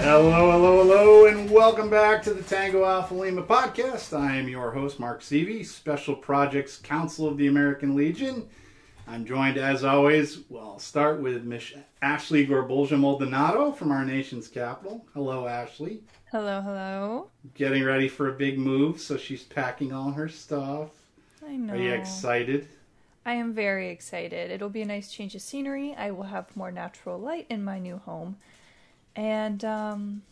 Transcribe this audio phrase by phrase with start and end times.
[0.00, 4.18] Hello, hello, hello, and welcome back to the Tango Alpha Lima podcast.
[4.18, 8.48] I am your host, Mark Seavey, Special Projects Counsel of the American Legion.
[9.06, 14.48] I'm joined, as always, well, I'll start with Miss Ashley Gorbolja Maldonado from our nation's
[14.48, 15.04] capital.
[15.14, 16.02] Hello, Ashley.
[16.30, 17.28] Hello, hello.
[17.54, 20.90] Getting ready for a big move, so she's packing all her stuff.
[21.46, 21.74] I know.
[21.74, 22.68] Are you excited?
[23.24, 24.50] I am very excited.
[24.50, 25.94] It'll be a nice change of scenery.
[25.96, 28.36] I will have more natural light in my new home.
[29.14, 30.22] And um,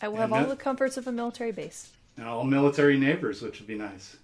[0.00, 1.90] I will have And all the comforts of a military base.
[2.16, 4.16] And all military neighbors, which would be nice.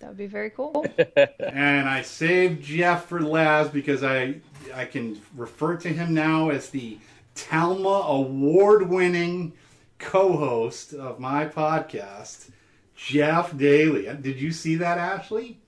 [0.00, 0.84] That would be very cool.
[1.38, 4.36] and I saved Jeff for last because I
[4.74, 6.98] I can refer to him now as the
[7.34, 9.52] Talma award-winning
[9.98, 12.50] co-host of my podcast,
[12.94, 14.04] Jeff Daly.
[14.20, 15.58] Did you see that, Ashley?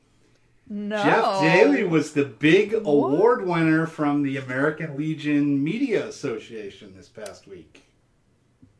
[0.68, 0.96] No.
[1.02, 7.46] Jeff Daly was the big award winner from the American Legion Media Association this past
[7.46, 7.84] week.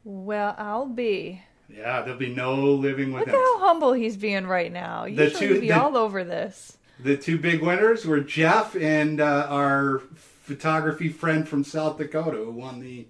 [0.05, 1.42] Well, I'll be.
[1.69, 3.34] Yeah, there'll be no living with Look him.
[3.34, 5.05] at how humble he's being right now.
[5.05, 6.77] The Usually two- be the- all over this.
[7.00, 12.50] The two big winners were Jeff and uh, our photography friend from South Dakota who
[12.50, 13.06] won the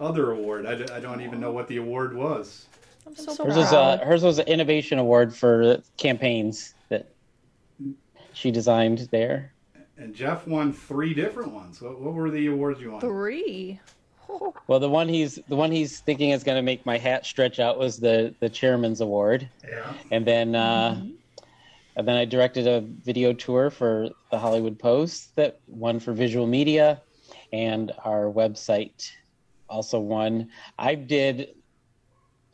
[0.00, 0.66] other award.
[0.66, 2.66] I don't even know what the award was.
[3.06, 4.00] I'm so Hers was, proud.
[4.00, 6.73] uh, hers was an innovation award for campaigns that
[8.34, 9.52] she designed there.
[9.96, 11.80] And Jeff won three different ones.
[11.80, 13.00] What, what were the awards you won?
[13.00, 13.80] Three.
[14.66, 17.60] Well, the one he's the one he's thinking is going to make my hat stretch
[17.60, 19.92] out was the the chairman's award, Yeah.
[20.10, 21.04] and then uh,
[21.94, 26.46] and then I directed a video tour for the Hollywood Post that won for visual
[26.46, 27.02] media,
[27.52, 29.10] and our website
[29.68, 30.48] also won.
[30.78, 31.50] I did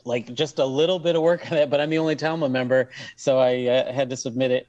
[0.03, 2.89] like just a little bit of work on that, but I'm the only Talma member,
[3.15, 4.67] so I uh, had to submit it,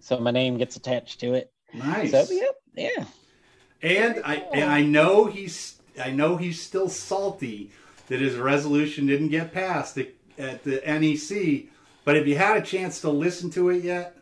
[0.00, 1.52] so my name gets attached to it.
[1.74, 2.10] Nice.
[2.12, 3.04] So yeah, yeah.
[3.82, 7.70] And I and I know he's I know he's still salty
[8.08, 10.08] that his resolution didn't get passed at,
[10.38, 11.70] at the NEC.
[12.04, 14.16] But have you had a chance to listen to it yet?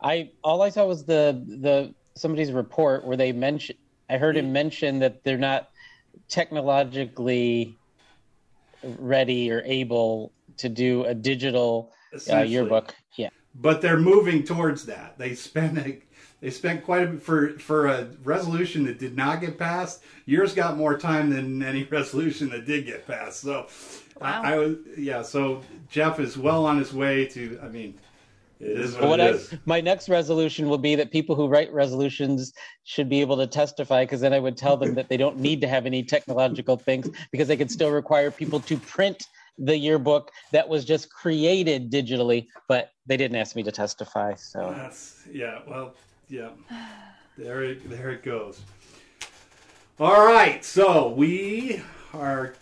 [0.00, 3.78] I all I saw was the the somebody's report where they mentioned
[4.10, 5.70] I heard him mention that they're not
[6.28, 7.78] technologically
[8.82, 11.92] ready or able to do a digital
[12.30, 12.94] uh, yearbook.
[13.16, 15.18] Yeah, but they're moving towards that.
[15.18, 15.98] They spent a,
[16.40, 20.02] they spent quite a bit for for a resolution that did not get passed.
[20.26, 23.40] Yours got more time than any resolution that did get passed.
[23.40, 23.68] So,
[24.20, 24.42] Wow.
[24.44, 25.22] I, I was yeah.
[25.22, 27.58] So Jeff is well on his way to.
[27.62, 27.98] I mean,
[28.60, 29.54] it is But what, what it I, is.
[29.66, 32.52] my next resolution will be that people who write resolutions
[32.84, 35.60] should be able to testify because then I would tell them that they don't need
[35.62, 39.26] to have any technological things because they could still require people to print
[39.58, 44.34] the yearbook that was just created digitally, but they didn't ask me to testify.
[44.34, 45.60] So That's yeah.
[45.68, 45.94] Well,
[46.28, 46.50] yeah.
[47.38, 48.60] There it there it goes.
[50.00, 51.82] All right, so we
[52.14, 52.54] are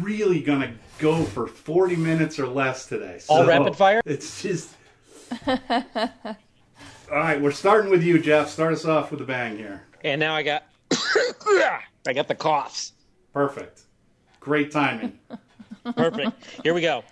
[0.00, 3.20] really gonna go for forty minutes or less today.
[3.28, 4.00] All rapid fire?
[4.04, 4.70] It's just.
[5.46, 8.48] All right, we're starting with you, Jeff.
[8.48, 9.82] Start us off with a bang here.
[10.02, 10.64] and now I got
[12.06, 12.92] I got the coughs.
[13.32, 13.82] Perfect.
[14.40, 15.18] Great timing.
[15.96, 16.32] Perfect.
[16.62, 17.02] Here we go.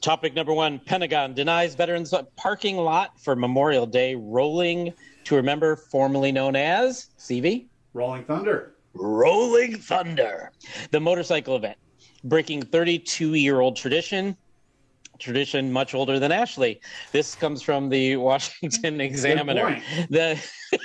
[0.00, 4.92] Topic number one Pentagon denies veterans a parking lot for Memorial Day rolling
[5.24, 8.74] to remember, formerly known as CV Rolling Thunder.
[8.94, 10.52] Rolling Thunder,
[10.92, 11.76] the motorcycle event,
[12.22, 14.36] breaking 32 year old tradition.
[15.20, 16.80] Tradition much older than Ashley.
[17.12, 19.80] This comes from the Washington Examiner.
[20.10, 20.40] The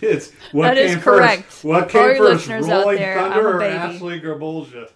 [0.00, 1.44] It's what That is came correct.
[1.44, 1.64] first.
[1.64, 3.74] What For all came first, listeners out Rolling there, Thunder I'm a or baby.
[3.76, 4.90] Ashley Gerbolja?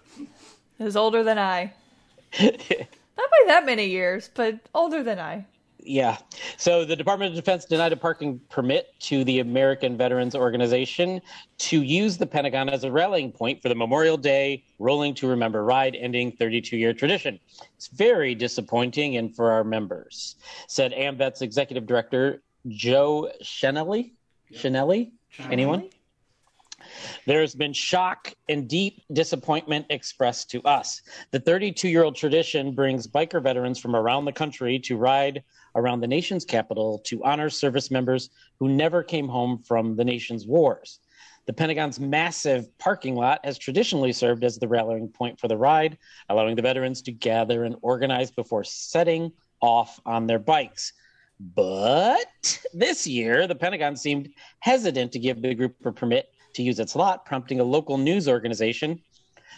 [0.81, 1.73] Is older than I.
[2.41, 5.45] Not by that many years, but older than I.
[5.77, 6.17] Yeah.
[6.57, 11.21] So the Department of Defense denied a parking permit to the American Veterans Organization
[11.59, 15.63] to use the Pentagon as a rallying point for the Memorial Day Rolling to Remember
[15.63, 17.39] ride, ending 32 year tradition.
[17.75, 20.35] It's very disappointing and for our members,
[20.67, 24.13] said AMVETS' executive director, Joe Chenelly.
[24.51, 25.11] Chenelly?
[25.51, 25.89] Anyone?
[27.25, 31.01] There has been shock and deep disappointment expressed to us.
[31.31, 35.43] The 32 year old tradition brings biker veterans from around the country to ride
[35.75, 40.45] around the nation's capital to honor service members who never came home from the nation's
[40.45, 40.99] wars.
[41.47, 45.97] The Pentagon's massive parking lot has traditionally served as the rallying point for the ride,
[46.29, 50.93] allowing the veterans to gather and organize before setting off on their bikes.
[51.39, 56.79] But this year, the Pentagon seemed hesitant to give the group a permit to use
[56.79, 59.01] its lot, prompting a local news organization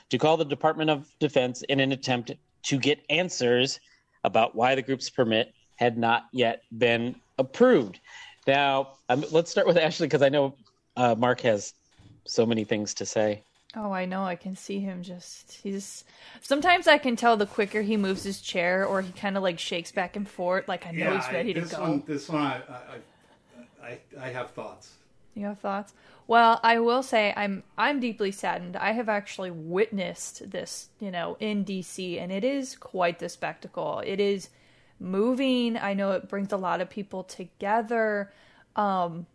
[0.10, 2.32] to call the Department of Defense in an attempt
[2.64, 3.80] to get answers
[4.24, 8.00] about why the group's permit had not yet been approved.
[8.48, 10.56] Now, um, let's start with Ashley because I know
[10.96, 11.74] uh, Mark has
[12.26, 13.44] so many things to say.
[13.76, 14.24] Oh, I know.
[14.24, 15.54] I can see him just.
[15.64, 16.04] He's.
[16.42, 19.58] Sometimes I can tell the quicker he moves his chair or he kind of like
[19.58, 21.82] shakes back and forth, like I know yeah, he's ready I, to this go.
[21.82, 24.92] one, this one, I, I, I, I have thoughts.
[25.36, 25.94] You have thoughts?
[26.28, 28.78] Well, I will say I'm I'm deeply saddened.
[28.78, 34.02] I have actually witnessed this, you know, in DC and it is quite the spectacle.
[34.06, 34.50] It is
[35.00, 35.78] moving.
[35.78, 38.32] I know it brings a lot of people together.
[38.76, 39.26] Um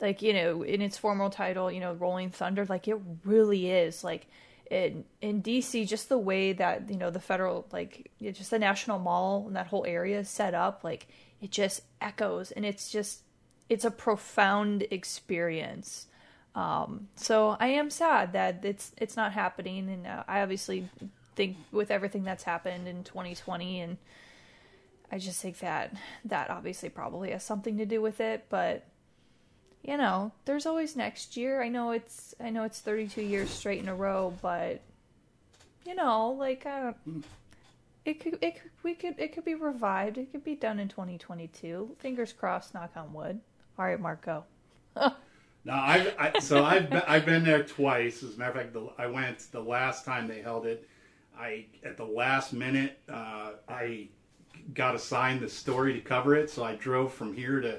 [0.00, 4.04] like, you know, in its formal title, you know, Rolling Thunder, like it really is
[4.04, 4.26] like
[4.70, 8.98] in in DC just the way that, you know, the federal like just the National
[8.98, 11.06] Mall and that whole area is set up, like
[11.40, 13.23] it just echoes and it's just
[13.68, 16.06] it's a profound experience.
[16.54, 20.88] Um, so I am sad that it's it's not happening, and uh, I obviously
[21.34, 23.96] think with everything that's happened in 2020, and
[25.10, 25.94] I just think that
[26.24, 28.46] that obviously probably has something to do with it.
[28.48, 28.84] But
[29.82, 31.62] you know, there's always next year.
[31.62, 34.80] I know it's I know it's 32 years straight in a row, but
[35.84, 36.92] you know, like uh,
[38.04, 40.18] it could it could, we could it could be revived.
[40.18, 41.96] It could be done in 2022.
[41.98, 42.74] Fingers crossed.
[42.74, 43.40] Knock on wood.
[43.78, 44.44] All right, Marco.
[45.66, 48.22] No, I've I, so I've been, I've been there twice.
[48.22, 50.86] As a matter of fact, the, I went the last time they held it.
[51.38, 54.08] I at the last minute uh, I
[54.74, 57.78] got assigned the story to cover it, so I drove from here to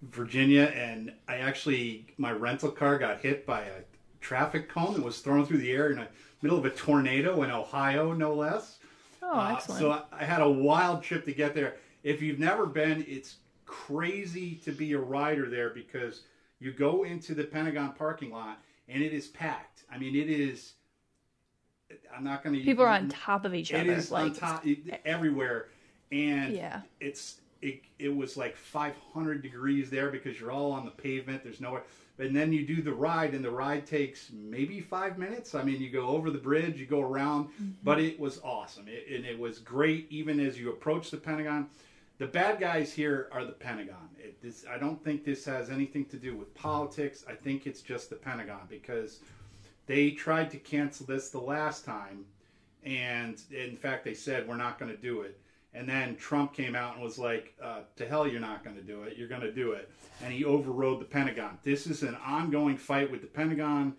[0.00, 3.82] Virginia, and I actually my rental car got hit by a
[4.22, 6.08] traffic cone that was thrown through the air in the
[6.40, 8.78] middle of a tornado in Ohio, no less.
[9.22, 9.78] Oh, Uh, excellent.
[9.80, 11.76] so I, I had a wild trip to get there.
[12.02, 16.22] If you've never been, it's crazy to be a rider there because
[16.58, 18.58] you go into the Pentagon parking lot
[18.88, 19.84] and it is packed.
[19.90, 20.74] I mean, it is.
[22.16, 22.62] I'm not going to.
[22.62, 23.92] People are on top of each It other.
[23.92, 24.64] It is like, on top
[25.04, 25.68] everywhere,
[26.10, 26.82] and Yeah.
[27.00, 27.82] it's it.
[27.98, 31.42] It was like 500 degrees there because you're all on the pavement.
[31.44, 31.82] There's nowhere.
[32.18, 35.54] And then you do the ride, and the ride takes maybe five minutes.
[35.56, 37.48] I mean, you go over the bridge, you go around,
[37.82, 38.06] but mm-hmm.
[38.06, 40.06] it was awesome, it, and it was great.
[40.10, 41.68] Even as you approach the Pentagon,
[42.18, 44.08] the bad guys here are the Pentagon.
[44.18, 47.24] It, this, I don't think this has anything to do with politics.
[47.28, 49.20] I think it's just the Pentagon because
[49.86, 52.24] they tried to cancel this the last time,
[52.84, 55.40] and in fact, they said we're not going to do it.
[55.76, 58.82] And then Trump came out and was like, uh, "To hell, you're not going to
[58.82, 59.16] do it.
[59.16, 59.90] You're going to do it."
[60.22, 61.58] And he overrode the Pentagon.
[61.64, 63.96] This is an ongoing fight with the Pentagon.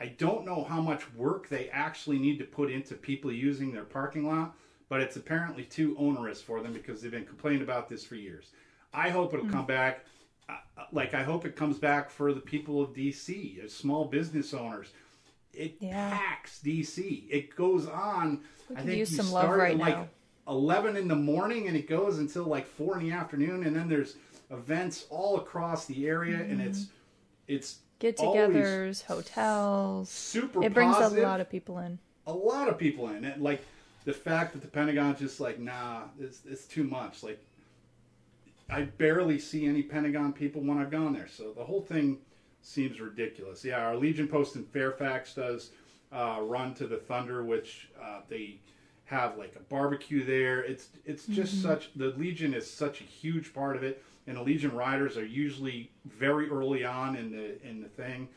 [0.00, 3.84] I don't know how much work they actually need to put into people using their
[3.84, 4.56] parking lot,
[4.90, 8.50] but it's apparently too onerous for them because they've been complaining about this for years.
[8.92, 9.52] I hope it'll hmm.
[9.52, 10.04] come back.
[10.48, 13.72] Uh, uh, like I hope it comes back for the people of DC, as uh,
[13.72, 14.88] small business owners.
[15.54, 16.10] It Yeah.
[16.10, 17.26] packs DC.
[17.30, 18.40] It goes on.
[18.74, 20.08] I think use you some love start right at like now.
[20.48, 23.88] 11 in the morning and it goes until like 4 in the afternoon and then
[23.88, 24.16] there's
[24.50, 26.68] events all across the area and mm-hmm.
[26.68, 26.86] it's
[27.46, 30.08] it's get-togethers, hotels.
[30.08, 31.24] super It brings positive.
[31.24, 31.98] a lot of people in.
[32.26, 33.64] a lot of people in it like
[34.04, 37.22] the fact that the pentagon's just like nah it's, it's too much.
[37.22, 37.42] Like
[38.68, 41.28] i barely see any pentagon people when i've gone there.
[41.28, 42.18] So the whole thing
[42.62, 43.64] seems ridiculous.
[43.64, 45.70] Yeah our legion post in fairfax does
[46.12, 48.58] uh, run to the thunder which uh, they
[49.04, 50.60] have like a barbecue there.
[50.62, 54.02] It's it's just such the legion is such a huge part of it.
[54.26, 58.28] And the legion riders are usually very early on in the in the thing.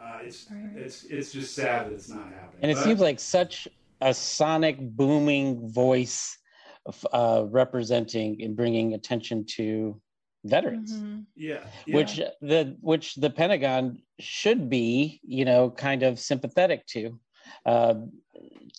[0.00, 2.62] Uh, it's it's it's just sad that it's not happening.
[2.62, 3.68] And it But- seems like such
[4.04, 6.38] a sonic booming voice
[6.84, 10.00] of, uh, representing and bringing attention to
[10.44, 10.92] veterans.
[10.92, 11.24] Mhm.
[11.34, 11.96] Yeah, yeah.
[11.96, 17.18] which the which the Pentagon should be, you know, kind of sympathetic to,
[17.64, 17.94] uh,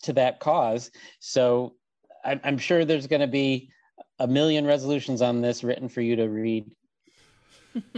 [0.04, 0.92] to that cause.
[1.20, 1.76] So
[2.24, 3.72] I'm, I'm sure there's going to be
[4.20, 6.70] a million resolutions on this written for you to read.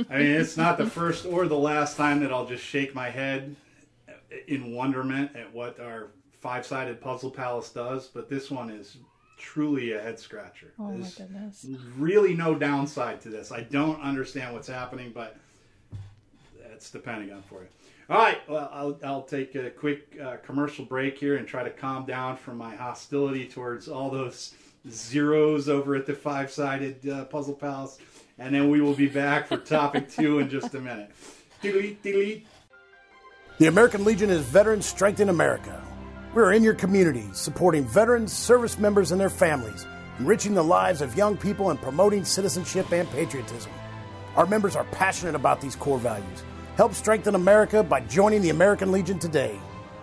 [0.09, 3.09] I mean, it's not the first or the last time that I'll just shake my
[3.09, 3.55] head
[4.47, 8.97] in wonderment at what our five-sided puzzle palace does, but this one is
[9.37, 10.73] truly a head scratcher.
[10.79, 11.65] Oh my goodness.
[11.97, 13.51] really no downside to this.
[13.51, 15.37] I don't understand what's happening, but
[16.61, 17.67] that's the Pentagon for you.
[18.09, 21.69] All right, well, I'll, I'll take a quick uh, commercial break here and try to
[21.69, 24.53] calm down from my hostility towards all those
[24.89, 27.97] zeros over at the five sided uh, Puzzle Palace,
[28.39, 31.11] and then we will be back for topic two in just a minute.
[31.61, 32.47] Delete, delete.
[33.57, 35.81] The American Legion is Veterans Strength in America.
[36.37, 39.87] We're in your community, supporting veterans, service members, and their families,
[40.19, 43.71] enriching the lives of young people, and promoting citizenship and patriotism.
[44.35, 46.43] Our members are passionate about these core values.
[46.75, 49.57] Help strengthen America by joining the American Legion today.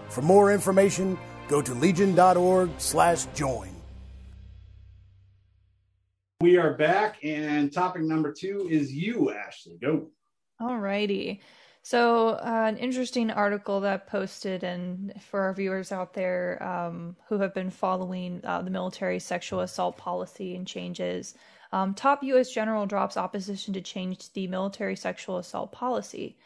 [0.08, 3.70] For more information, go to legion.org/join.
[6.40, 9.78] We are back, and topic number two is you, Ashley.
[9.80, 10.08] Go.
[10.58, 11.42] All righty.
[11.86, 17.40] So, uh, an interesting article that posted, and for our viewers out there um, who
[17.40, 21.34] have been following uh, the military sexual assault policy and changes,
[21.72, 22.50] um, top U.S.
[22.50, 26.38] general drops opposition to change the military sexual assault policy.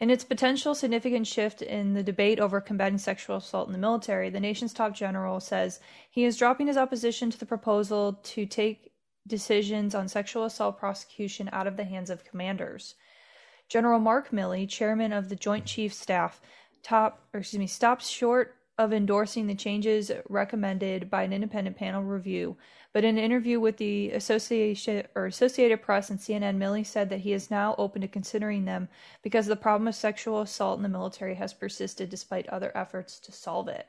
[0.00, 4.28] In its potential significant shift in the debate over combating sexual assault in the military,
[4.28, 5.78] the nation's top general says
[6.10, 8.90] he is dropping his opposition to the proposal to take
[9.24, 12.96] decisions on sexual assault prosecution out of the hands of commanders.
[13.70, 16.40] General Mark Milley, chairman of the Joint Chiefs Staff,
[16.82, 22.56] top excuse me, stops short of endorsing the changes recommended by an independent panel review.
[22.92, 27.20] But in an interview with the Association or Associated Press and CNN, Milley said that
[27.20, 28.88] he is now open to considering them
[29.22, 33.32] because the problem of sexual assault in the military has persisted despite other efforts to
[33.32, 33.86] solve it.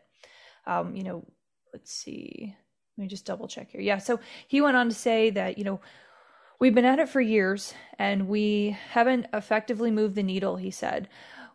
[0.68, 1.26] Um, you know,
[1.74, 2.56] let's see.
[2.98, 3.82] Let me just double check here.
[3.82, 5.80] Yeah, so he went on to say that, you know,
[6.62, 11.10] We've been at it for years and we haven't effectively moved the needle, he said.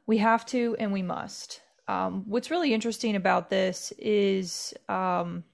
[0.05, 1.61] We have to and we must.
[1.87, 5.45] Um, what's really interesting about this is, um,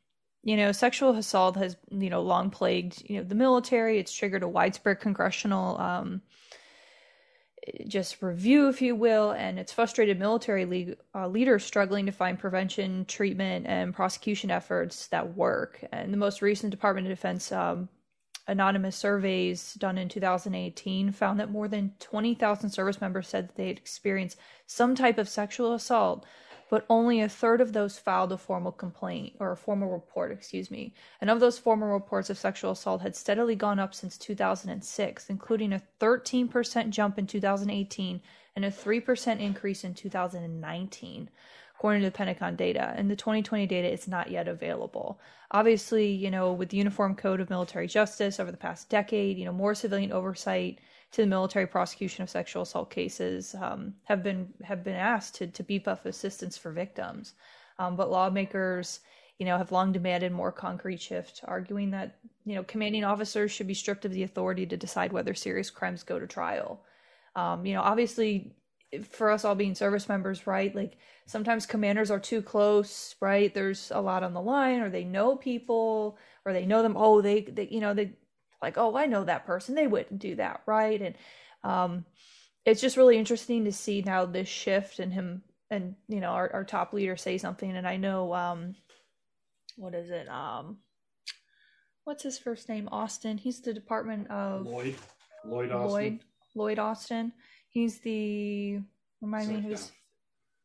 [0.43, 3.99] you know, sexual assault has, you know, long plagued, you know, the military.
[3.99, 6.23] It's triggered a widespread congressional, um,
[7.87, 13.05] just review, if you will, and it's frustrated military uh, leaders struggling to find prevention,
[13.05, 15.85] treatment, and prosecution efforts that work.
[15.93, 17.91] And the most recent Department of Defense um,
[18.47, 23.69] anonymous surveys done in 2018 found that more than 20,000 service members said that they
[23.69, 26.25] had experienced some type of sexual assault,
[26.69, 30.71] but only a third of those filed a formal complaint or a formal report, excuse
[30.71, 30.95] me.
[31.21, 35.73] And of those formal reports of sexual assault had steadily gone up since 2006, including
[35.73, 38.23] a 13% jump in 2018
[38.57, 41.31] and a 3% increase in 2019
[41.83, 42.95] according to the Pentagon data.
[42.97, 45.19] And the 2020 data is not yet available.
[45.51, 49.45] Obviously, you know, with the Uniform Code of Military Justice over the past decade, you
[49.45, 50.79] know, more civilian oversight
[51.11, 55.49] to the military prosecution of sexual assault cases um, have been have been asked to
[55.49, 57.35] to beef up assistance for victims.
[57.81, 59.01] Um, but lawmakers,
[59.41, 63.67] you know, have long demanded more concrete shift, arguing that you know commanding officers should
[63.67, 66.81] be stripped of the authority to decide whether serious crimes go to trial.
[67.35, 68.55] Um, you know, obviously,
[69.11, 70.75] for us all being service members, right?
[70.75, 73.53] Like sometimes commanders are too close, right?
[73.53, 76.97] There's a lot on the line, or they know people, or they know them.
[76.97, 78.13] Oh, they, they you know, they
[78.61, 79.75] like, oh, I know that person.
[79.75, 81.01] They wouldn't do that, right?
[81.01, 81.15] And
[81.65, 82.05] um,
[82.65, 86.53] it's just really interesting to see now this shift and him and you know our,
[86.53, 87.77] our top leader say something.
[87.77, 88.75] And I know, um,
[89.77, 90.29] what is it?
[90.29, 90.79] Um,
[92.05, 92.89] what's his first name?
[92.93, 93.39] Austin.
[93.39, 94.97] He's the Department of Lloyd.
[95.45, 95.91] Lloyd Austin.
[95.91, 96.21] Lloyd.
[96.55, 97.33] Lloyd Austin.
[97.73, 98.81] He's the
[99.21, 99.91] remind me who's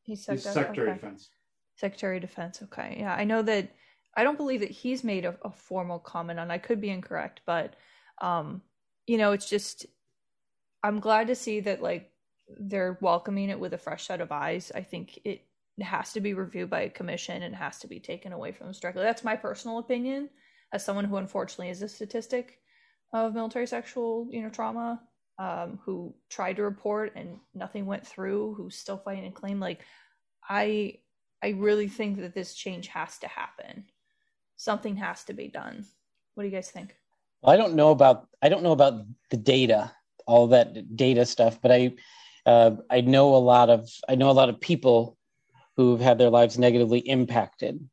[0.04, 0.92] he's, he's Secretary okay.
[0.92, 1.30] of Defense.
[1.76, 2.62] Secretary of Defense.
[2.64, 3.72] Okay, yeah, I know that.
[4.16, 6.50] I don't believe that he's made a, a formal comment on.
[6.50, 7.76] I could be incorrect, but
[8.22, 8.62] um,
[9.06, 9.86] you know, it's just
[10.84, 12.12] I'm glad to see that like
[12.60, 14.72] they're welcoming it with a fresh set of eyes.
[14.76, 15.46] I think it
[15.82, 18.76] has to be reviewed by a commission and has to be taken away from them
[18.82, 19.04] directly.
[19.04, 20.30] That's my personal opinion
[20.74, 22.60] as someone who unfortunately is a statistic
[23.14, 25.02] of military sexual, you know, trauma
[25.40, 29.60] um, who tried to report and nothing went through, who's still fighting a claim.
[29.60, 29.82] Like,
[30.48, 31.00] I,
[31.44, 33.86] I really think that this change has to happen.
[34.56, 35.86] Something has to be done.
[36.34, 36.96] What do you guys think?
[37.42, 39.92] Well, I don't know about I don't know about the data,
[40.26, 41.94] all that data stuff, but I,
[42.46, 45.18] uh, I know a lot of I know a lot of people
[45.76, 47.88] who've had their lives negatively impacted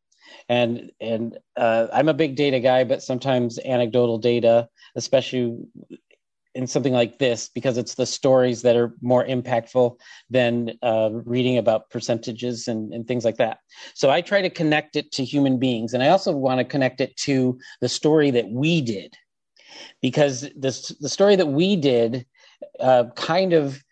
[0.49, 5.59] and and uh, I'm a big data guy, but sometimes anecdotal data, especially
[6.55, 9.99] in something like this because it's the stories that are more impactful
[10.31, 13.59] than uh, reading about percentages and, and things like that.
[13.95, 17.01] So I try to connect it to human beings, and I also want to connect
[17.01, 19.15] it to the story that we did,
[20.01, 22.27] because this the story that we did
[22.81, 23.83] uh, kind of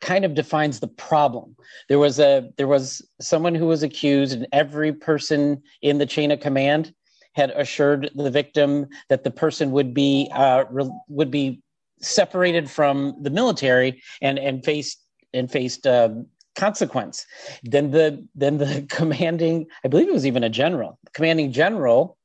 [0.00, 1.56] kind of defines the problem.
[1.88, 6.32] There was a there was someone who was accused, and every person in the chain
[6.32, 6.92] of command
[7.34, 11.61] had assured the victim that the person would be uh, re- would be
[12.02, 16.10] separated from the military and and faced and faced uh,
[16.54, 17.26] consequence.
[17.62, 22.18] Then the then the commanding, I believe it was even a general, commanding general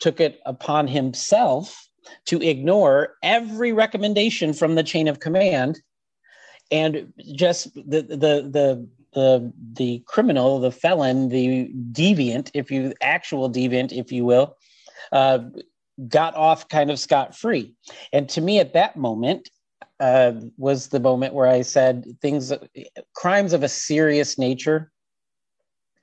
[0.00, 1.88] took it upon himself
[2.26, 5.80] to ignore every recommendation from the chain of command
[6.72, 13.50] and just the the the the the criminal, the felon, the deviant, if you actual
[13.50, 14.56] deviant, if you will,
[15.12, 15.38] uh,
[16.08, 17.74] got off kind of scot free.
[18.12, 19.48] And to me, at that moment,
[20.00, 22.52] uh, was the moment where I said things,
[23.14, 24.90] crimes of a serious nature,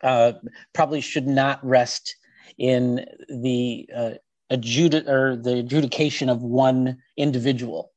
[0.03, 0.33] uh,
[0.73, 2.15] probably should not rest
[2.57, 4.11] in the uh,
[4.51, 7.91] adjudi- or the adjudication of one individual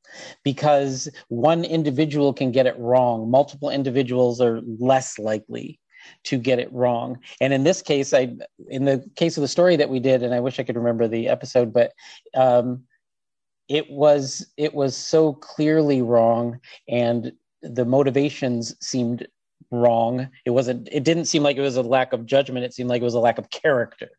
[0.45, 5.81] because one individual can get it wrong multiple individuals are less likely
[6.25, 7.18] to get it wrong.
[7.40, 8.35] And in this case i
[8.68, 11.09] in the case of the story that we did and i wish i could remember
[11.09, 11.92] the episode but
[12.35, 12.82] um
[13.68, 17.32] it was it was so clearly wrong and
[17.62, 19.26] the motivations seemed
[19.71, 20.28] wrong.
[20.44, 22.64] It wasn't it didn't seem like it was a lack of judgment.
[22.64, 24.11] It seemed like it was a lack of character.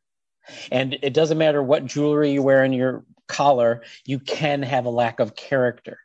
[0.71, 4.89] And it doesn't matter what jewelry you wear in your collar, you can have a
[4.89, 5.99] lack of character.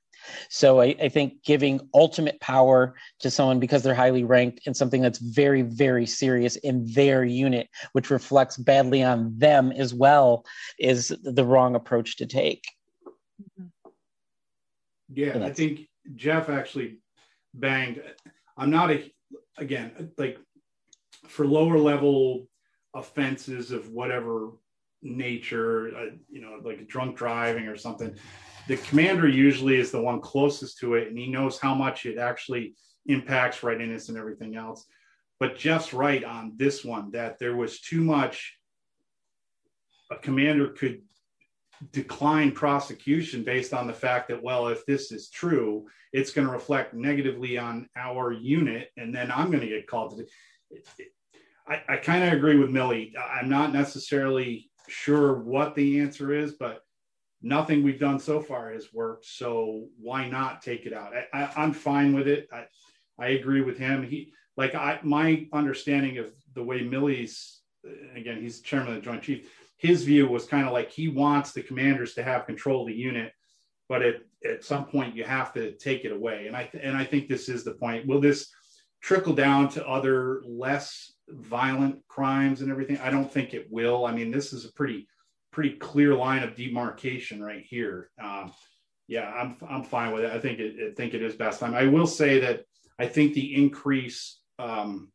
[0.48, 5.02] So I, I, think giving ultimate power to someone because they're highly ranked in something
[5.02, 10.44] that's very, very serious in their unit, which reflects badly on them as well,
[10.78, 12.64] is the wrong approach to take.
[15.12, 16.98] Yeah, I think Jeff actually
[17.54, 18.02] banged.
[18.56, 19.12] I'm not a
[19.56, 20.38] again like
[21.26, 22.48] for lower level
[22.94, 24.52] offenses of whatever
[25.02, 28.14] nature, uh, you know, like drunk driving or something,
[28.68, 32.18] the commander usually is the one closest to it and he knows how much it
[32.18, 32.74] actually
[33.06, 34.84] impacts readiness and everything else.
[35.40, 38.54] But Jeff's right on this one that there was too much.
[40.10, 41.02] A commander could
[41.92, 46.52] decline prosecution based on the fact that, well, if this is true, it's going to
[46.52, 50.26] reflect negatively on our unit, and then I'm going to get called to.
[50.70, 50.88] It,
[51.68, 53.12] I, I kind of agree with Milley.
[53.18, 56.80] I'm not necessarily sure what the answer is, but
[57.42, 59.26] nothing we've done so far has worked.
[59.26, 61.12] So why not take it out?
[61.32, 62.48] I, am fine with it.
[62.52, 62.64] I,
[63.18, 64.02] I agree with him.
[64.02, 67.60] He like I my understanding of the way Milley's
[68.14, 69.50] again, he's chairman of the Joint Chief.
[69.76, 72.94] His view was kind of like he wants the commanders to have control of the
[72.94, 73.32] unit,
[73.88, 76.46] but at, at some point you have to take it away.
[76.46, 78.06] And I and I think this is the point.
[78.06, 78.50] Will this
[79.00, 82.98] trickle down to other less violent crimes and everything?
[82.98, 84.04] I don't think it will.
[84.04, 85.06] I mean, this is a pretty
[85.50, 88.10] pretty clear line of demarcation right here.
[88.22, 88.52] Um,
[89.06, 90.32] yeah, I'm I'm fine with it.
[90.32, 91.74] I think it think it is best time.
[91.74, 92.64] I will say that
[92.98, 95.10] I think the increase um,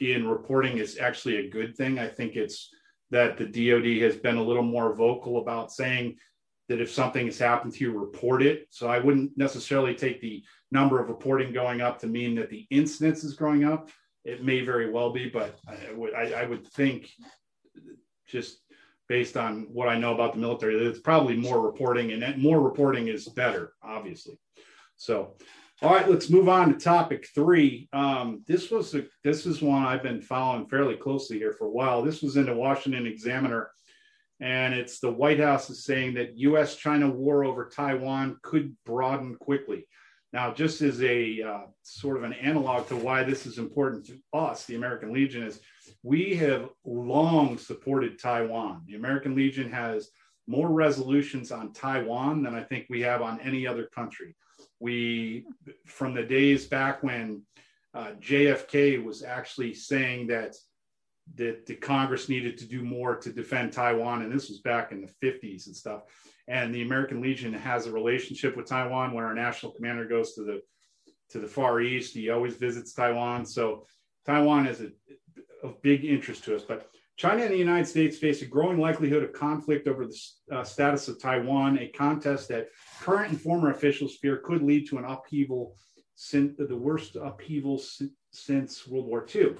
[0.00, 1.98] in reporting is actually a good thing.
[1.98, 2.70] I think it's
[3.10, 6.16] that the DoD has been a little more vocal about saying
[6.68, 8.68] that if something has happened to you, report it.
[8.70, 12.66] So I wouldn't necessarily take the number of reporting going up to mean that the
[12.70, 13.90] incidence is growing up.
[14.24, 17.10] It may very well be, but I I, I would think
[18.28, 18.58] just
[19.10, 22.60] based on what I know about the military, that it's probably more reporting and more
[22.60, 24.38] reporting is better, obviously.
[24.96, 25.34] So,
[25.82, 27.88] all right, let's move on to topic three.
[27.92, 31.72] Um, this was a, this is one I've been following fairly closely here for a
[31.72, 32.02] while.
[32.02, 33.72] This was in the Washington Examiner,
[34.38, 39.88] and it's the White House is saying that U.S.-China war over Taiwan could broaden quickly.
[40.32, 44.18] Now, just as a uh, sort of an analog to why this is important to
[44.32, 45.60] us, the American Legion, is
[46.02, 48.82] we have long supported Taiwan.
[48.86, 50.10] The American Legion has
[50.46, 54.36] more resolutions on Taiwan than I think we have on any other country.
[54.78, 55.46] We,
[55.86, 57.42] from the days back when
[57.92, 60.54] uh, JFK was actually saying that
[61.36, 65.00] that the Congress needed to do more to defend Taiwan, and this was back in
[65.00, 66.02] the 50s and stuff
[66.50, 70.42] and the American Legion has a relationship with Taiwan where our national commander goes to
[70.42, 70.60] the
[71.30, 72.12] to the Far East.
[72.12, 73.86] He always visits Taiwan, so
[74.26, 74.90] Taiwan is a,
[75.62, 76.62] of big interest to us.
[76.62, 80.64] But China and the United States face a growing likelihood of conflict over the uh,
[80.64, 85.04] status of Taiwan, a contest that current and former officials fear could lead to an
[85.04, 85.76] upheaval,
[86.16, 87.80] since the worst upheaval
[88.32, 89.54] since World War II.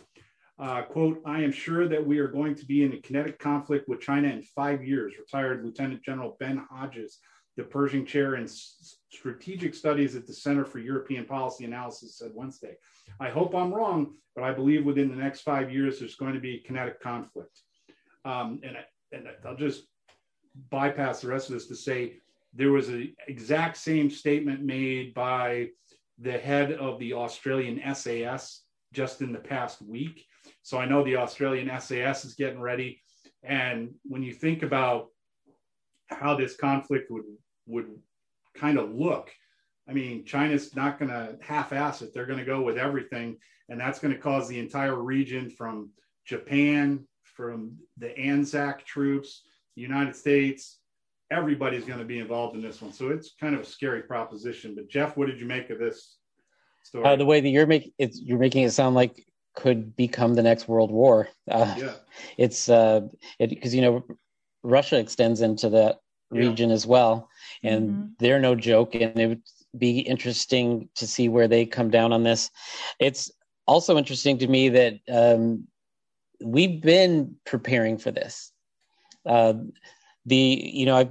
[0.60, 3.88] Uh, quote, I am sure that we are going to be in a kinetic conflict
[3.88, 7.18] with China in five years, retired Lieutenant General Ben Hodges,
[7.56, 12.76] the Pershing Chair in Strategic Studies at the Center for European Policy Analysis, said Wednesday.
[13.18, 16.40] I hope I'm wrong, but I believe within the next five years, there's going to
[16.40, 17.58] be kinetic conflict.
[18.26, 18.76] Um, and,
[19.12, 19.84] and I'll just
[20.68, 22.16] bypass the rest of this to say
[22.52, 25.68] there was an exact same statement made by
[26.18, 28.60] the head of the Australian SAS
[28.92, 30.26] just in the past week
[30.62, 33.02] so I know the Australian SAS is getting ready.
[33.42, 35.08] And when you think about
[36.08, 37.24] how this conflict would
[37.66, 37.88] would
[38.56, 39.30] kind of look,
[39.88, 42.12] I mean, China's not going to half-ass it.
[42.12, 43.36] They're going to go with everything,
[43.68, 45.90] and that's going to cause the entire region from
[46.26, 49.42] Japan, from the Anzac troops,
[49.76, 50.80] the United States,
[51.30, 52.92] everybody's going to be involved in this one.
[52.92, 54.74] So it's kind of a scary proposition.
[54.74, 56.16] But Jeff, what did you make of this
[56.82, 57.04] story?
[57.04, 60.68] Uh, the way that you're making you're making it sound like could become the next
[60.68, 61.28] world war.
[61.50, 61.94] Uh, Yeah.
[62.38, 63.00] It's uh,
[63.38, 64.04] because you know
[64.62, 66.00] Russia extends into that
[66.32, 66.40] Yeah.
[66.40, 67.28] region as well,
[67.62, 68.10] and Mhm.
[68.18, 68.94] they're no joke.
[68.94, 69.42] And it would
[69.78, 72.50] be interesting to see where they come down on this.
[72.98, 73.30] It's
[73.66, 75.66] also interesting to me that um,
[76.42, 78.52] we've been preparing for this.
[79.26, 79.54] Uh,
[80.26, 81.08] the you know I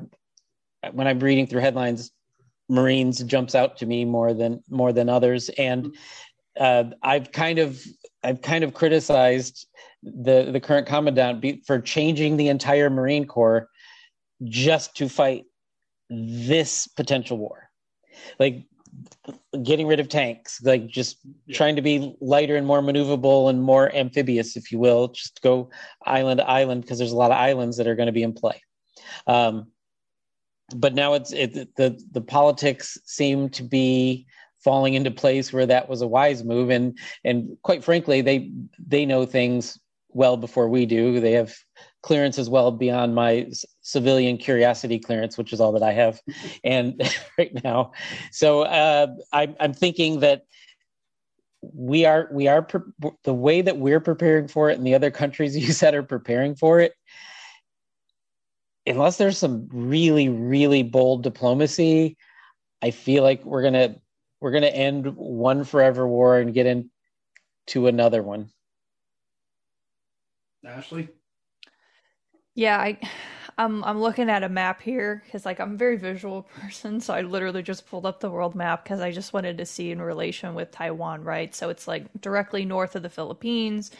[0.91, 2.11] when I'm reading through headlines,
[2.69, 5.95] Marines jumps out to me more than more than others, and
[6.59, 7.81] uh, I've kind of
[8.23, 9.67] I've kind of criticized
[10.03, 13.69] the the current commandant be, for changing the entire Marine Corps
[14.43, 15.45] just to fight
[16.09, 17.69] this potential war,
[18.39, 18.65] like
[19.63, 21.55] getting rid of tanks, like just Yeah.
[21.57, 25.69] trying to be lighter and more maneuverable and more amphibious, if you will, just go
[26.05, 28.33] island to island because there's a lot of islands that are going to be in
[28.33, 28.61] play.
[29.27, 29.71] Um,
[30.75, 34.27] but now it's it, the the politics seem to be
[34.63, 36.69] falling into place where that was a wise move.
[36.69, 41.19] And and quite frankly they they know things well before we do.
[41.19, 41.53] They have
[42.01, 46.21] clearance as well beyond my c- civilian curiosity clearance which is all that i have
[46.63, 47.01] and
[47.37, 47.91] right now.
[48.31, 50.43] So uh, I, i'm thinking that
[51.61, 52.81] we are we are pre-
[53.23, 56.55] the way that we're preparing for it and the other countries you said are preparing
[56.55, 56.93] for it
[58.85, 62.17] unless there's some really really bold diplomacy
[62.81, 63.95] i feel like we're gonna
[64.41, 68.51] we're gonna end one forever war and get into another one
[70.65, 71.09] Ashley?
[72.55, 72.99] Yeah, I
[73.57, 77.13] I'm I'm looking at a map here cuz like I'm a very visual person, so
[77.13, 80.01] I literally just pulled up the world map cuz I just wanted to see in
[80.01, 81.53] relation with Taiwan, right?
[81.55, 83.91] So it's like directly north of the Philippines.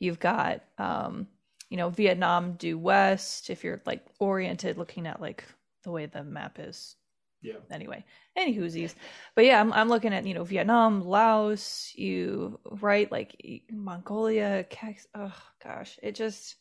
[0.00, 1.28] You've got um
[1.70, 5.44] you know, Vietnam due west if you're like oriented looking at like
[5.84, 6.96] the way the map is
[7.40, 7.54] Yeah.
[7.70, 8.04] anyway
[8.36, 8.94] any whoosies.
[9.34, 13.10] But yeah I'm, I'm looking at you know vietnam laos you right?
[13.10, 14.66] Like mongolia
[15.14, 16.56] oh gosh it just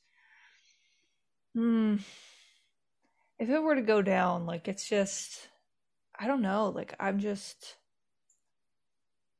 [1.54, 1.96] hmm.
[3.40, 5.48] If it were to go down like it's just
[6.20, 7.76] i don't know like i'm just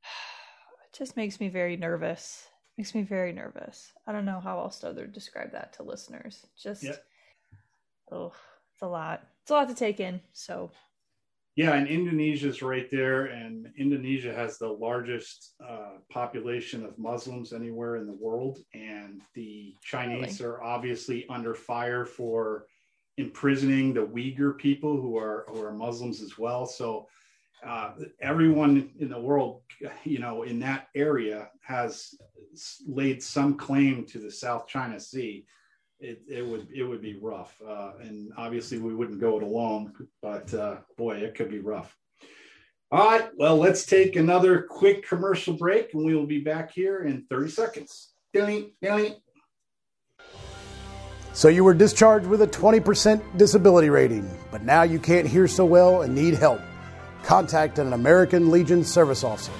[0.84, 2.46] it just makes me very nervous.
[2.76, 3.92] Makes me very nervous.
[4.06, 6.46] I don't know how else to other describe that to listeners.
[6.56, 6.96] Just Yeah.
[8.12, 8.32] oh
[8.72, 9.26] it's a lot.
[9.42, 10.70] It's a lot to take in so
[11.58, 17.96] Yeah, and Indonesia's right there, and Indonesia has the largest uh, population of Muslims anywhere
[17.96, 22.66] in the world, and the Chinese are obviously under fire for
[23.16, 26.64] imprisoning the Uyghur people who are who are Muslims as well.
[26.64, 27.08] So
[27.66, 27.90] uh,
[28.20, 29.62] everyone in the world,
[30.04, 32.14] you know, in that area has
[32.86, 35.44] laid some claim to the South China Sea.
[36.00, 39.92] It, it would it would be rough, uh, and obviously we wouldn't go it alone.
[40.22, 41.96] But uh, boy, it could be rough.
[42.90, 47.00] All right, well, let's take another quick commercial break, and we will be back here
[47.00, 48.12] in thirty seconds.
[48.32, 49.16] Dilly, dilly.
[51.38, 55.64] So you were discharged with a 20% disability rating, but now you can't hear so
[55.64, 56.60] well and need help.
[57.22, 59.52] Contact an American Legion service officer.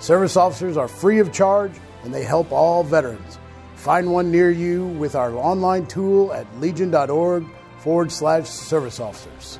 [0.00, 1.70] Service officers are free of charge
[2.02, 3.38] and they help all veterans.
[3.80, 7.46] Find one near you with our online tool at legion.org
[7.78, 9.58] forward slash service officers.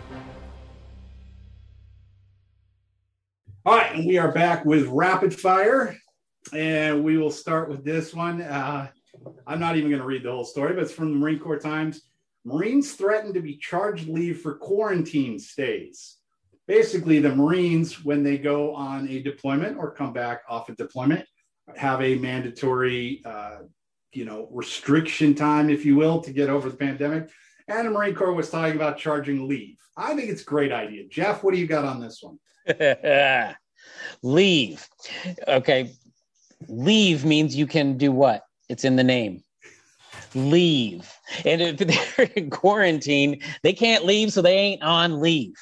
[3.64, 5.96] All right, and we are back with rapid fire,
[6.52, 8.42] and we will start with this one.
[8.42, 8.88] Uh,
[9.46, 11.58] I'm not even going to read the whole story, but it's from the Marine Corps
[11.58, 12.02] Times.
[12.44, 16.18] Marines threatened to be charged leave for quarantine stays.
[16.68, 21.24] Basically, the Marines, when they go on a deployment or come back off a deployment,
[21.74, 23.60] have a mandatory, uh,
[24.12, 27.30] you know, restriction time, if you will, to get over the pandemic.
[27.68, 29.76] And the Marine Corps was talking about charging leave.
[29.96, 31.06] I think it's a great idea.
[31.08, 32.38] Jeff, what do you got on this one?
[34.22, 34.86] leave
[35.48, 35.90] okay
[36.68, 39.42] leave means you can do what it's in the name
[40.34, 41.12] leave
[41.44, 41.76] and if
[42.16, 45.54] they're in quarantine they can't leave so they ain't on leave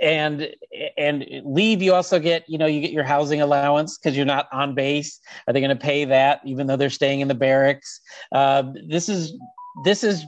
[0.00, 0.48] and
[0.96, 4.48] and leave you also get you know you get your housing allowance because you're not
[4.52, 5.20] on base.
[5.46, 8.00] Are they going to pay that even though they're staying in the barracks?
[8.32, 9.38] Uh, this is
[9.84, 10.24] this is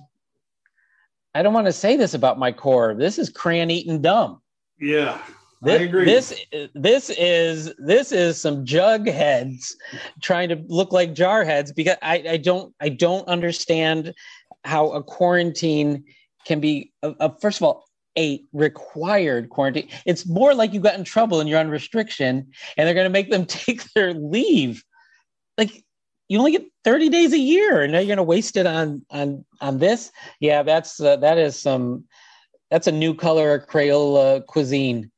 [1.35, 2.95] i don't want to say this about my core.
[2.95, 4.41] This is crayon eating dumb.
[4.79, 5.21] Yeah,
[5.63, 6.05] this, I agree.
[6.05, 9.77] This this is this is some jug heads
[10.23, 14.15] trying to look like jar heads because I, I don't I don't understand
[14.65, 16.05] how a quarantine
[16.47, 19.89] can be a, a, first of all a required quarantine.
[20.05, 23.11] It's more like you got in trouble and you're on restriction and they're going to
[23.11, 24.85] make them take their leave.
[25.57, 25.85] Like
[26.29, 29.05] you only get 30 days a year and now you're going to waste it on
[29.11, 30.11] on on this.
[30.41, 32.05] Yeah, that's uh, that is some
[32.71, 35.11] that's a new color of Crayola cuisine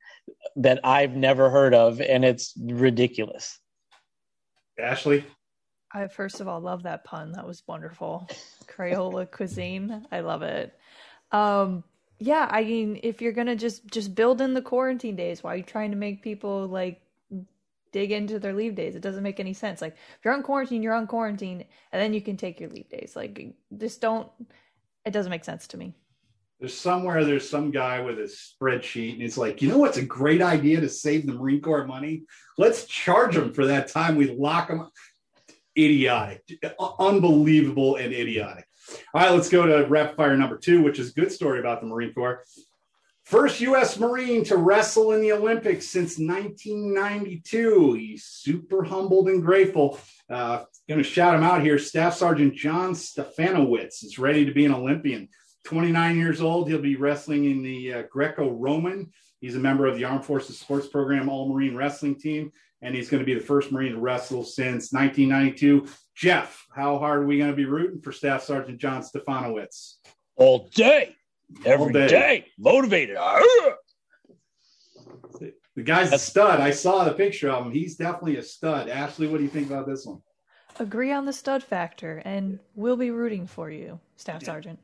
[0.57, 3.59] that I've never heard of, and it's ridiculous.
[4.79, 5.25] Ashley.
[5.95, 7.33] I first of all love that pun.
[7.33, 8.29] That was wonderful.
[8.67, 10.07] Crayola cuisine.
[10.11, 10.73] I love it.
[11.31, 11.85] Um
[12.23, 15.57] yeah, I mean if you're to just just build in the quarantine days, why are
[15.57, 17.01] you trying to make people like
[17.91, 18.95] dig into their leave days?
[18.95, 19.83] It doesn't make any sense.
[19.83, 22.89] Like if you're on quarantine, you're on quarantine and then you can take your leave
[22.89, 23.15] days.
[23.17, 24.29] Like just don't
[25.05, 25.95] it doesn't make sense to me.
[26.61, 30.05] There's somewhere there's some guy with a spreadsheet and he's like, you know what's a
[30.05, 32.23] great idea to save the Marine Corps money?
[32.57, 34.89] Let's charge them for that time we lock them.
[35.77, 36.43] Idiotic,
[37.01, 38.67] unbelievable, and idiotic.
[39.15, 41.81] All right, let's go to rapid fire number two, which is a good story about
[41.81, 42.45] the Marine Corps.
[43.25, 43.99] First U.S.
[43.99, 47.95] Marine to wrestle in the Olympics since 1992.
[47.95, 49.99] He's super humbled and grateful.
[50.29, 51.79] Uh, going to shout him out here.
[51.79, 55.29] Staff Sergeant John Stefanowicz is ready to be an Olympian.
[55.65, 56.69] 29 years old.
[56.69, 59.13] He'll be wrestling in the uh, Greco Roman.
[59.41, 63.09] He's a member of the Armed Forces Sports Program All Marine Wrestling Team, and he's
[63.09, 65.89] going to be the first Marine to wrestle since 1992.
[66.15, 69.95] Jeff, how hard are we going to be rooting for Staff Sergeant John Stefanowicz?
[70.37, 71.17] All day,
[71.65, 72.09] every All day.
[72.09, 72.47] day.
[72.59, 73.17] motivated.
[75.75, 76.61] The guy's a stud.
[76.61, 77.73] I saw the picture of him.
[77.73, 78.89] He's definitely a stud.
[78.91, 80.21] Ashley, what do you think about this one?
[80.79, 84.79] Agree on the stud factor and we'll be rooting for you, Staff Sergeant.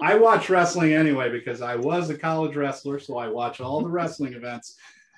[0.00, 3.88] I watch wrestling anyway because I was a college wrestler, so I watch all the
[3.88, 4.76] wrestling events.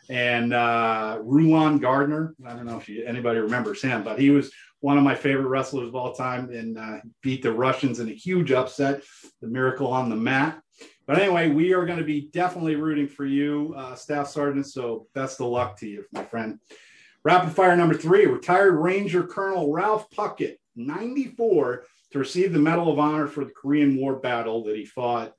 [0.08, 4.52] And uh, Rulon Gardner, I don't know if you, anybody remembers him, but he was
[4.82, 8.12] one of my favorite wrestlers of all time and uh, beat the Russians in a
[8.12, 9.02] huge upset,
[9.40, 10.60] the miracle on the mat.
[11.06, 14.66] But anyway, we are going to be definitely rooting for you, uh, Staff Sergeant.
[14.66, 16.58] So best of luck to you, my friend.
[17.22, 22.98] Rapid fire number three retired Ranger Colonel Ralph Puckett, 94 to receive the Medal of
[22.98, 25.32] Honor for the Korean War battle that he fought,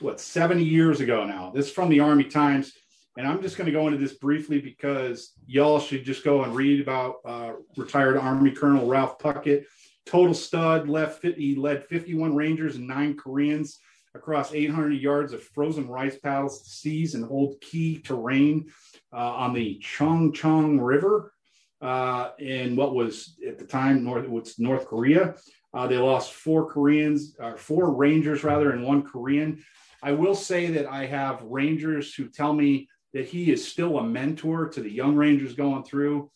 [0.00, 1.52] what, 70 years ago now.
[1.54, 2.72] This is from the Army Times.
[3.18, 6.54] And I'm just going to go into this briefly because y'all should just go and
[6.54, 9.64] read about uh, retired Army Colonel Ralph Puckett.
[10.06, 13.80] Total stud, left he led 51 Rangers and nine Koreans
[14.14, 18.70] across 800 yards of frozen rice paddles to seize and hold key terrain
[19.12, 21.32] uh, on the Chongchong River
[21.80, 25.34] uh, in what was at the time North, what's North Korea.
[25.74, 29.60] Uh, they lost four Koreans, or four Rangers rather, and one Korean.
[30.04, 34.04] I will say that I have Rangers who tell me that he is still a
[34.04, 36.30] mentor to the young Rangers going through.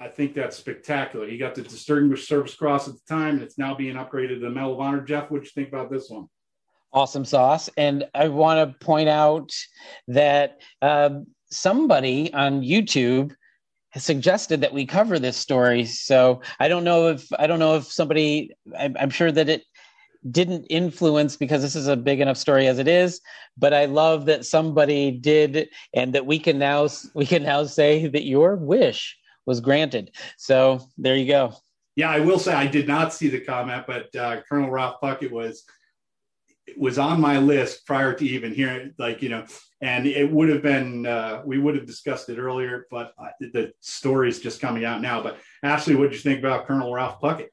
[0.00, 1.28] I think that's spectacular.
[1.28, 4.40] He got the Distinguished Service Cross at the time, and it's now being upgraded to
[4.40, 5.02] the Medal of Honor.
[5.02, 6.28] Jeff, what do you think about this one?
[6.92, 7.70] awesome sauce.
[7.76, 9.52] And I want to point out
[10.08, 11.10] that uh,
[11.50, 13.34] somebody on YouTube
[13.90, 15.84] has suggested that we cover this story.
[15.84, 18.50] So I don't know if I don't know if somebody.
[18.78, 19.64] I'm, I'm sure that it
[20.30, 23.20] didn't influence because this is a big enough story as it is.
[23.56, 28.06] But I love that somebody did, and that we can now we can now say
[28.06, 30.14] that your wish was granted.
[30.36, 31.54] So there you go.
[31.96, 35.30] Yeah, I will say I did not see the comment, but uh, Colonel Ralph Puckett
[35.30, 35.64] was
[36.76, 39.44] was on my list prior to even hearing, like you know,
[39.80, 43.72] and it would have been uh, we would have discussed it earlier, but uh, the
[43.80, 45.22] story is just coming out now.
[45.22, 47.48] But Ashley, what did you think about Colonel Ralph Puckett?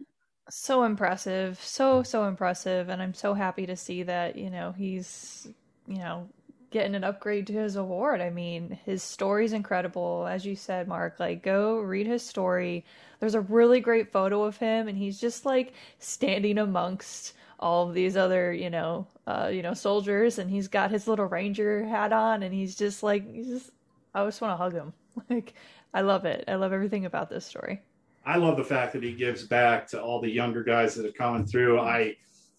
[0.51, 5.47] So impressive, so so impressive, and I'm so happy to see that you know he's
[5.88, 6.27] you know
[6.71, 8.21] getting an upgrade to his award.
[8.21, 11.19] I mean, his story's incredible, as you said, Mark.
[11.19, 12.85] Like, go read his story.
[13.19, 17.93] There's a really great photo of him, and he's just like standing amongst all of
[17.93, 22.13] these other, you know, uh, you know, soldiers, and he's got his little ranger hat
[22.13, 23.71] on, and he's just like, he's just,
[24.15, 24.93] I just want to hug him.
[25.29, 25.53] Like,
[25.93, 26.45] I love it.
[26.47, 27.81] I love everything about this story.
[28.25, 31.12] I love the fact that he gives back to all the younger guys that are
[31.12, 31.79] coming through.
[31.79, 32.15] I,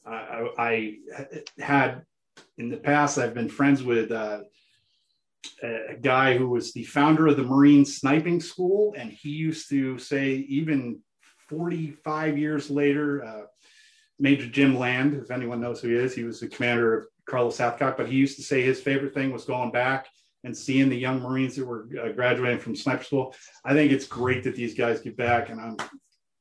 [0.07, 0.95] I, I
[1.59, 2.03] had
[2.59, 4.41] in the past, I've been friends with uh,
[5.63, 9.99] a guy who was the founder of the Marine Sniping School, and he used to
[9.99, 11.01] say, even
[11.49, 13.43] 45 years later, uh,
[14.19, 17.59] Major Jim Land, if anyone knows who he is, he was the commander of Carlos
[17.59, 20.09] Hathcock, but he used to say his favorite thing was going back
[20.45, 23.35] and seeing the young Marines that were uh, graduating from sniper school.
[23.65, 25.77] I think it's great that these guys get back, and I'm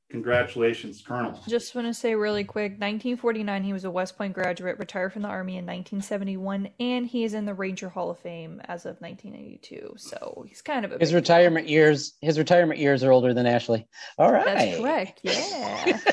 [0.10, 1.40] congratulations, Colonel.
[1.48, 5.22] Just want to say really quick 1949, he was a West Point graduate, retired from
[5.22, 9.00] the Army in 1971, and he is in the Ranger Hall of Fame as of
[9.02, 9.94] 1982.
[9.98, 13.46] So he's kind of a His big- retirement years his retirement years are older than
[13.46, 13.88] Ashley.
[14.18, 14.46] All right.
[14.46, 15.20] That's correct.
[15.24, 16.00] Yeah.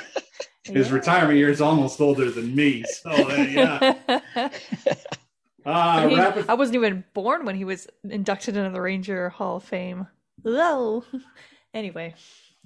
[0.64, 0.94] His Yeah.
[0.94, 2.82] retirement year is almost older than me.
[3.02, 4.48] So, uh, yeah.
[5.66, 9.30] Uh, I, mean, rapid I wasn't even born when he was inducted into the Ranger
[9.30, 10.06] Hall of Fame.
[10.42, 11.04] Whoa.
[11.74, 12.14] Anyway,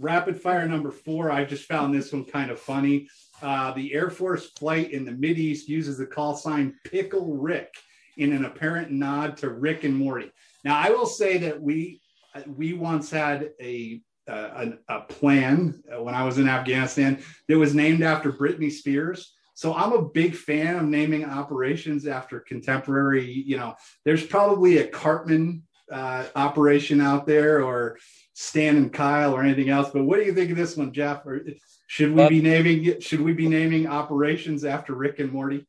[0.00, 1.30] Rapid fire number four.
[1.30, 3.06] I just found this one kind of funny.
[3.42, 7.74] Uh, the Air Force flight in the Mid East uses the call sign Pickle Rick
[8.16, 10.32] in an apparent nod to Rick and Morty.
[10.64, 12.00] Now, I will say that we
[12.46, 18.02] we once had a a, a plan when I was in Afghanistan that was named
[18.02, 19.34] after Britney Spears.
[19.61, 23.31] So I'm a big fan of naming operations after contemporary.
[23.31, 23.75] You know,
[24.07, 27.99] there's probably a Cartman uh, operation out there, or
[28.33, 29.90] Stan and Kyle, or anything else.
[29.90, 31.27] But what do you think of this one, Jeff?
[31.27, 31.44] Or
[31.88, 35.66] should we be naming should we be naming operations after Rick and Morty?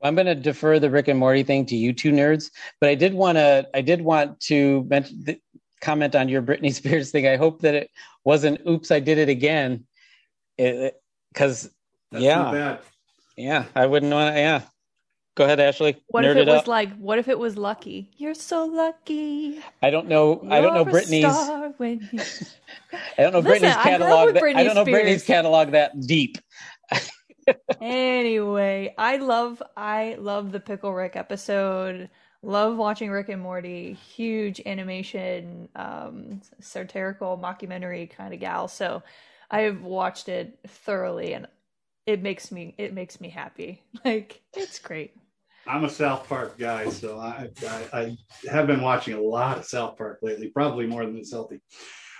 [0.00, 2.48] I'm going to defer the Rick and Morty thing to you two nerds,
[2.80, 5.40] but I did want to I did want to mention
[5.80, 7.26] comment on your Britney Spears thing.
[7.26, 7.90] I hope that it
[8.22, 9.84] wasn't "Oops, I did it again,"
[10.56, 11.68] because
[12.12, 12.78] yeah,
[13.36, 14.40] yeah, I wouldn't want to.
[14.40, 14.62] Yeah,
[15.34, 16.02] go ahead, Ashley.
[16.08, 16.96] What Nerd if it, it was like?
[16.96, 18.10] What if it was Lucky?
[18.16, 19.60] You're so lucky.
[19.82, 20.40] I don't know.
[20.42, 21.24] You're I don't know Britney's.
[21.24, 24.34] I don't know Listen, Britney's catalog.
[24.34, 25.06] That, I don't know Spears.
[25.06, 26.38] Britney's catalog that deep.
[27.80, 32.08] anyway, I love I love the Pickle Rick episode
[32.42, 33.94] love watching Rick and Morty.
[33.94, 38.68] Huge animation, um, satirical mockumentary kind of gal.
[38.68, 39.02] So
[39.50, 41.46] I've watched it thoroughly, and
[42.06, 43.82] it makes me it makes me happy.
[44.04, 45.14] Like it's great.
[45.66, 48.16] I'm a South Park guy, so I, I, I
[48.50, 51.60] have been watching a lot of South Park lately, probably more than it's healthy.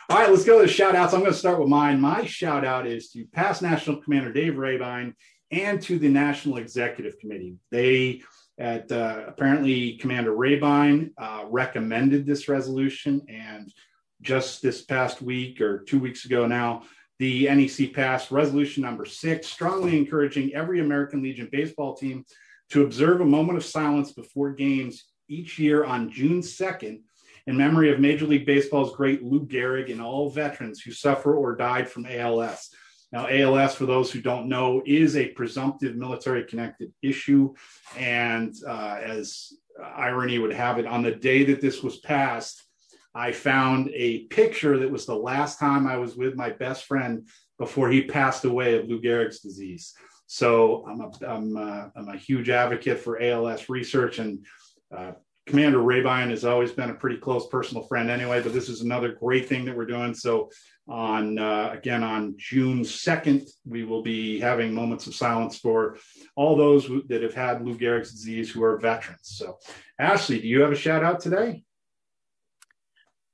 [0.09, 1.13] All right, let's go to the shout outs.
[1.13, 2.01] I'm going to start with mine.
[2.01, 5.15] My shout out is to past National Commander Dave Rehbein
[5.51, 7.57] and to the National Executive Committee.
[7.73, 8.23] They
[8.59, 13.73] at uh, apparently Commander Rehbein uh, recommended this resolution, and
[14.21, 16.85] just this past week or two weeks ago now,
[17.23, 22.25] the NEC passed resolution number six, strongly encouraging every American Legion baseball team
[22.71, 27.01] to observe a moment of silence before games each year on June 2nd
[27.47, 31.55] in memory of Major League Baseball's great Lou Gehrig and all veterans who suffer or
[31.55, 32.71] died from ALS.
[33.13, 37.55] Now, ALS, for those who don't know, is a presumptive military connected issue.
[37.97, 42.65] And uh, as irony would have it, on the day that this was passed,
[43.15, 47.29] I found a picture that was the last time I was with my best friend
[47.59, 49.95] before he passed away of Lou Gehrig's disease.
[50.27, 54.47] So I'm a, I'm a, I'm a huge advocate for ALS research and
[54.95, 55.13] uh,
[55.47, 59.13] Commander Rehbein has always been a pretty close personal friend anyway, but this is another
[59.13, 60.15] great thing that we're doing.
[60.15, 60.51] So
[60.89, 65.99] on uh, again on June 2nd, we will be having moments of silence for
[66.37, 69.21] all those that have had Lou Gehrig's disease who are veterans.
[69.23, 69.59] So
[69.99, 71.65] Ashley, do you have a shout out today?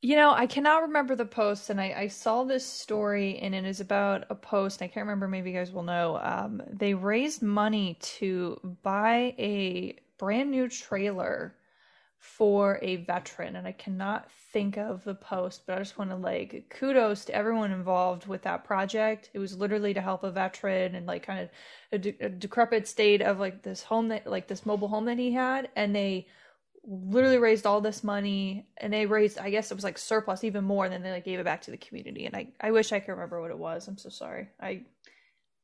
[0.00, 3.64] You know, I cannot remember the post, and I, I, saw this story, and it
[3.64, 4.80] is about a post.
[4.80, 5.26] I can't remember.
[5.26, 6.20] Maybe you guys will know.
[6.22, 11.56] Um, they raised money to buy a brand new trailer
[12.18, 16.16] for a veteran and I cannot think of the post, but I just want to
[16.16, 19.30] like kudos to everyone involved with that project.
[19.34, 21.48] It was literally to help a veteran and like kind of
[21.92, 25.18] a, de- a decrepit state of like this home that like this mobile home that
[25.18, 26.26] he had and they
[26.88, 30.64] literally raised all this money and they raised I guess it was like surplus even
[30.64, 32.92] more and then they like gave it back to the community and I I wish
[32.92, 33.86] I could remember what it was.
[33.88, 34.48] I'm so sorry.
[34.60, 34.84] I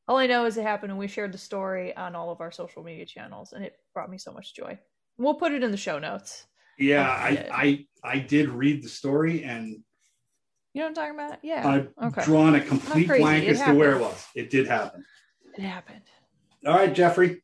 [0.07, 2.53] all I know is it happened and we shared the story on all of our
[2.53, 4.79] social media channels and it brought me so much joy.
[5.17, 6.45] We'll put it in the show notes.
[6.79, 9.83] Yeah, I, I I did read the story and
[10.75, 11.39] you know what I'm talking about?
[11.43, 11.67] Yeah.
[11.67, 12.25] I've okay.
[12.25, 14.27] drawn a complete blank as to where it was.
[14.35, 15.05] It did happen.
[15.57, 16.03] It happened.
[16.67, 17.43] All right, Jeffrey.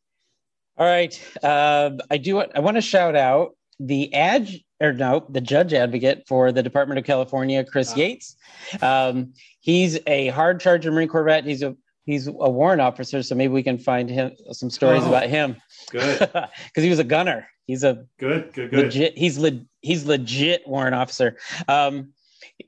[0.76, 1.18] All right.
[1.42, 2.40] Uh, I do.
[2.40, 4.48] I want to shout out the ad
[4.80, 8.36] or no, the judge advocate for the Department of California, Chris uh, Yates.
[8.82, 11.44] Um, he's a hard charger Marine Corps vet.
[11.44, 15.08] He's a he's a warrant officer, so maybe we can find him some stories oh,
[15.08, 15.56] about him.
[15.90, 17.48] Good, because he was a gunner.
[17.66, 18.84] He's a good, good, good.
[18.84, 19.16] Legit.
[19.16, 21.36] He's le- he's legit warrant officer.
[21.68, 22.12] Um,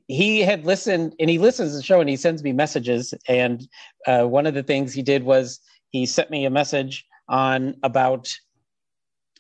[0.09, 3.13] he had listened, and he listens to the show, and he sends me messages.
[3.29, 3.67] And
[4.07, 8.35] uh, one of the things he did was he sent me a message on about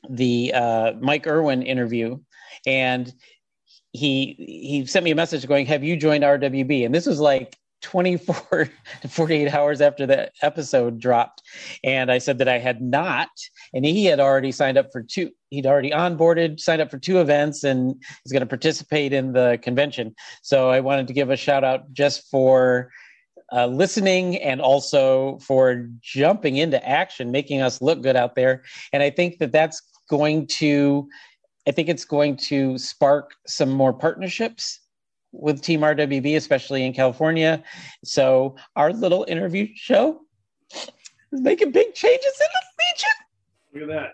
[0.09, 2.19] the uh, Mike Erwin interview,
[2.67, 3.12] and
[3.93, 7.57] he he sent me a message going, "Have you joined RWB?" And this was like
[7.83, 8.69] 24
[9.03, 11.43] to 48 hours after the episode dropped.
[11.85, 13.29] And I said that I had not.
[13.75, 17.21] And he had already signed up for two, he'd already onboarded, signed up for two
[17.21, 20.15] events, and he's going to participate in the convention.
[20.43, 22.91] So I wanted to give a shout out just for
[23.53, 28.63] uh, listening and also for jumping into action, making us look good out there.
[28.92, 29.83] And I think that that's
[30.13, 31.08] going to,
[31.67, 34.81] I think it's going to spark some more partnerships
[35.33, 37.65] with Team RWB, especially in California.
[38.04, 40.21] So our little interview show
[40.71, 43.08] is making big changes in the Legion.
[43.73, 44.10] Look at that.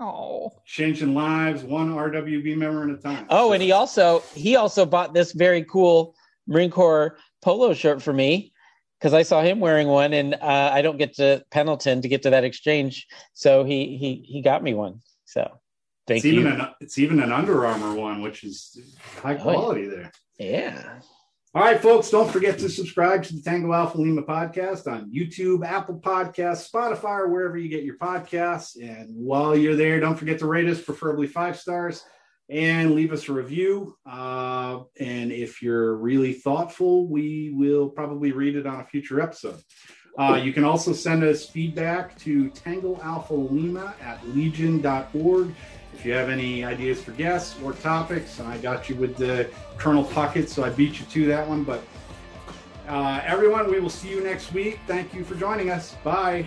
[0.00, 3.26] Oh, changing lives one RWB member at a time.
[3.30, 6.16] Oh, and he also he also bought this very cool
[6.48, 8.52] Marine Corps polo shirt for me
[9.04, 12.22] because I saw him wearing one, and uh, I don't get to Pendleton to get
[12.22, 15.02] to that exchange, so he he he got me one.
[15.26, 15.60] So
[16.06, 16.40] thank it's you.
[16.40, 18.74] Even an, it's even an Under Armour one, which is
[19.20, 19.90] high quality oh, yeah.
[19.90, 20.12] there.
[20.38, 21.00] Yeah.
[21.54, 25.66] All right, folks, don't forget to subscribe to the Tango Alpha Lima podcast on YouTube,
[25.66, 28.82] Apple Podcasts, Spotify, or wherever you get your podcasts.
[28.82, 32.02] And while you're there, don't forget to rate us, preferably five stars,
[32.48, 33.96] and leave us a review.
[34.06, 39.62] Uh, and if you're really thoughtful, we will probably read it on a future episode.
[40.16, 45.54] Uh, you can also send us feedback to Tango Alpha Lima at legion.org.
[45.92, 50.04] If you have any ideas for guests or topics, I got you with the Colonel
[50.04, 51.64] Puckett, so I beat you to that one.
[51.64, 51.82] But
[52.86, 54.78] uh, everyone, we will see you next week.
[54.86, 55.94] Thank you for joining us.
[56.04, 56.46] Bye.